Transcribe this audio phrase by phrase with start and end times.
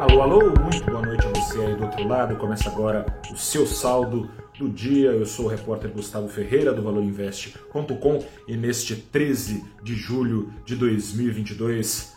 [0.00, 2.34] Alô, alô, muito boa noite a você aí do outro lado.
[2.36, 5.10] Começa agora o seu saldo do dia.
[5.10, 12.16] Eu sou o repórter Gustavo Ferreira do ValorInvest.com e neste 13 de julho de 2022,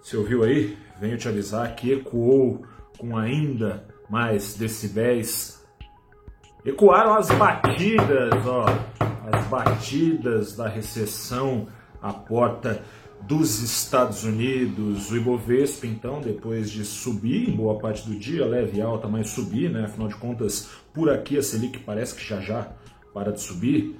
[0.00, 0.78] você ouviu aí?
[1.00, 2.64] Venho te avisar que ecoou
[2.96, 5.66] com ainda mais decibéis.
[6.64, 8.64] Ecoaram as batidas, ó,
[9.32, 11.66] as batidas da recessão
[12.00, 12.80] à porta
[13.22, 15.10] dos Estados Unidos.
[15.10, 19.70] O Ibovespa, então, depois de subir em boa parte do dia, leve alta, mas subir,
[19.70, 19.84] né?
[19.84, 22.72] Afinal de contas, por aqui a Selic parece que já já
[23.12, 23.98] para de subir.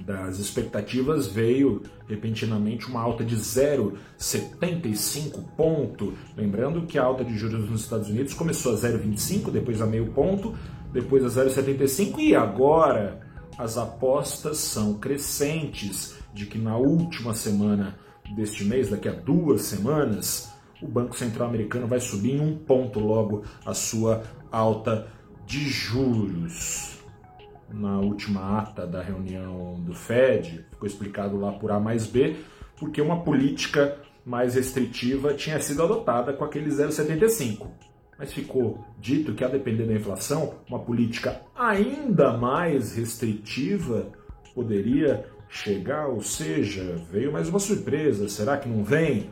[0.00, 6.14] das expectativas, veio repentinamente uma alta de 0,75 ponto.
[6.34, 10.06] Lembrando que a alta de juros nos Estados Unidos começou a 0,25, depois a meio
[10.12, 10.54] ponto,
[10.90, 13.20] depois a 0,75 e agora
[13.58, 20.52] as apostas são crescentes de que na última semana deste mês, daqui a duas semanas,
[20.80, 25.08] o Banco Central Americano vai subir em um ponto logo a sua alta
[25.46, 26.98] de juros.
[27.70, 32.36] Na última ata da reunião do Fed, ficou explicado lá por A mais B,
[32.78, 37.66] porque uma política mais restritiva tinha sido adotada com aquele 0,75.
[38.18, 44.10] Mas ficou dito que, a depender da inflação, uma política ainda mais restritiva
[44.54, 48.28] poderia chegar, ou seja, veio mais uma surpresa.
[48.28, 49.30] Será que não vem?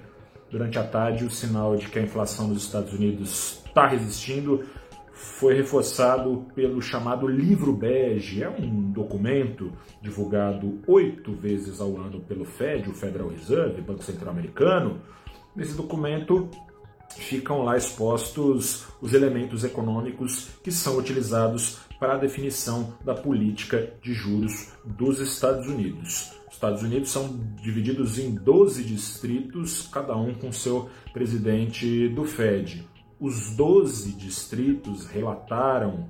[0.50, 4.65] Durante a tarde, o sinal de que a inflação dos Estados Unidos está resistindo
[5.12, 8.43] foi reforçado pelo chamado Livro Bege.
[8.43, 14.31] É um documento divulgado oito vezes ao ano pelo Fed, o Federal Reserve, Banco Central
[14.31, 15.00] Americano.
[15.55, 16.49] Nesse documento
[17.16, 24.12] ficam lá expostos os elementos econômicos que são utilizados para a definição da política de
[24.12, 26.33] juros dos Estados Unidos.
[26.49, 32.87] Os Estados Unidos são divididos em 12 distritos, cada um com seu presidente do Fed.
[33.21, 36.09] Os 12 distritos relataram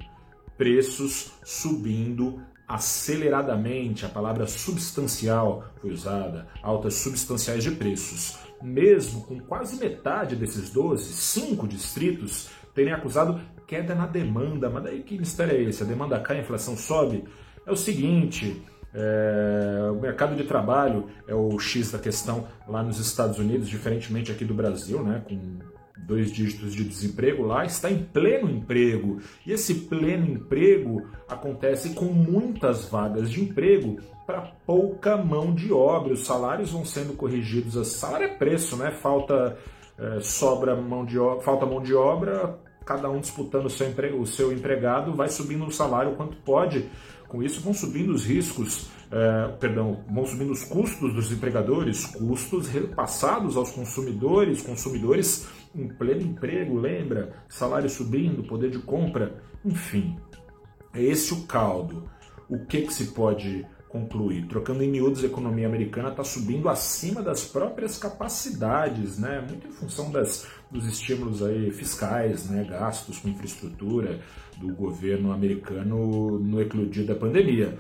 [0.57, 8.46] preços subindo aceleradamente, a palavra substancial foi usada, altas substanciais de preços.
[8.63, 14.71] Mesmo com quase metade desses 12, cinco distritos, terem acusado queda na demanda.
[14.71, 15.83] Mas daí que mistério é esse?
[15.83, 17.25] A demanda cai, a inflação sobe?
[17.67, 18.63] É o seguinte,
[18.95, 24.33] é, o mercado de trabalho é o X da questão lá nos Estados Unidos, diferentemente
[24.33, 25.59] aqui do Brasil, né, com
[25.97, 29.21] dois dígitos de desemprego lá, está em pleno emprego.
[29.47, 36.13] E esse pleno emprego acontece com muitas vagas de emprego para pouca mão de obra.
[36.13, 37.77] Os salários vão sendo corrigidos.
[37.77, 38.91] O salário é preço, né?
[38.91, 39.57] Falta
[39.99, 44.13] é, sobra mão de obra, falta mão de obra, cada um disputando o seu, empre...
[44.13, 46.89] o seu empregado, vai subindo o salário quanto pode.
[47.29, 52.69] Com isso vão subindo os riscos, é, perdão, vão subindo os custos dos empregadores, custos
[52.69, 57.33] repassados aos consumidores, consumidores em pleno emprego, lembra?
[57.49, 60.17] Salário subindo, poder de compra, enfim.
[60.95, 62.09] É esse o caldo.
[62.49, 64.47] O que, que se pode concluir?
[64.47, 69.45] Trocando em miúdos, a economia americana está subindo acima das próprias capacidades, né?
[69.47, 72.65] muito em função das, dos estímulos aí fiscais, né?
[72.65, 74.21] gastos com infraestrutura
[74.59, 77.79] do governo americano no eclodir da pandemia.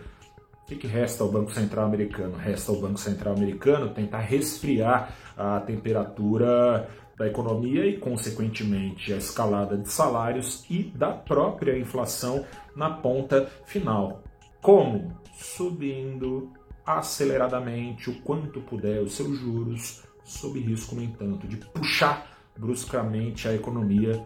[0.62, 2.36] O que, que resta ao Banco Central americano?
[2.36, 9.76] Resta ao Banco Central americano tentar resfriar a temperatura da economia e, consequentemente, a escalada
[9.76, 14.22] de salários e da própria inflação na ponta final.
[14.60, 15.16] Como?
[15.34, 16.52] Subindo
[16.84, 23.54] aceleradamente o quanto puder os seus juros, sob risco, no entanto, de puxar bruscamente a
[23.54, 24.24] economia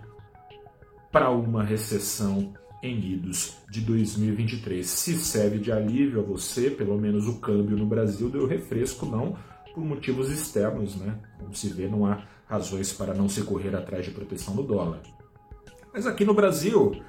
[1.10, 2.52] para uma recessão
[2.82, 4.88] em idos de 2023.
[4.88, 9.36] Se serve de alívio a você, pelo menos o câmbio no Brasil deu refresco, não
[9.74, 11.18] por motivos externos, né?
[11.38, 15.00] Como se vê, não há razões para não se correr atrás de proteção do dólar.
[15.94, 17.00] Mas aqui no Brasil,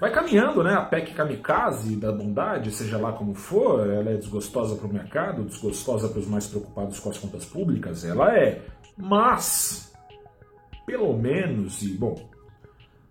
[0.00, 0.72] vai caminhando, né?
[0.74, 5.44] A PEC kamikaze da bondade, seja lá como for, ela é desgostosa para o mercado,
[5.44, 8.64] desgostosa para os mais preocupados com as contas públicas, ela é.
[8.96, 9.92] Mas,
[10.86, 12.30] pelo menos, e bom,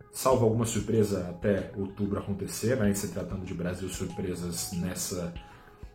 [0.10, 2.94] salvo alguma surpresa até outubro acontecer, né?
[2.94, 5.34] se tratando de Brasil, surpresas nessa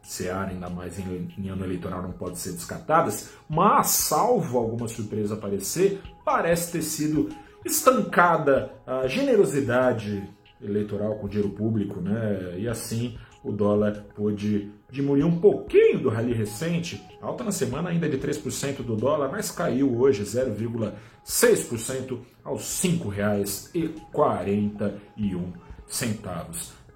[0.07, 5.35] seara, ainda mais em, em ano eleitoral, não podem ser descartadas, mas, salvo alguma surpresa
[5.35, 7.29] aparecer, parece ter sido
[7.65, 10.23] estancada a generosidade
[10.63, 12.55] eleitoral com dinheiro público, né?
[12.57, 18.09] E assim o dólar pôde diminuir um pouquinho do rally recente, alta na semana ainda
[18.09, 25.53] de 3% do dólar, mas caiu hoje 0,6% aos R$ 5,41.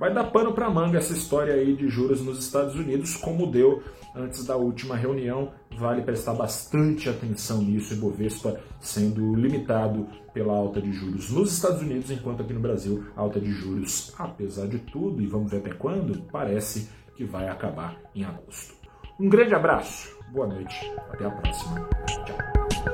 [0.01, 3.83] Vai dar pano para manga essa história aí de juros nos Estados Unidos, como deu
[4.17, 5.53] antes da última reunião.
[5.77, 12.11] Vale prestar bastante atenção nisso, Ibovespa sendo limitado pela alta de juros nos Estados Unidos,
[12.11, 16.23] enquanto aqui no Brasil alta de juros, apesar de tudo, e vamos ver até quando,
[16.33, 18.75] parece que vai acabar em agosto.
[19.21, 21.87] Um grande abraço, boa noite, até a próxima.
[22.07, 22.90] Tchau.